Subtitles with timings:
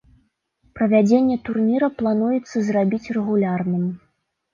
[0.77, 3.85] Правядзенне турніра плануецца зрабіць рэгулярным.